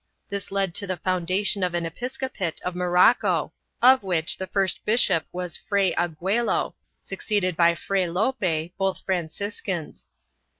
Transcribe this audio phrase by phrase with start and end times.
[0.29, 3.53] This led to the foundation of an episcopate of Morocco,
[3.83, 8.43] of which the first bishop was Fray Aguelo, succeeded by Fray Lope,
[8.79, 10.09] both Franciscans.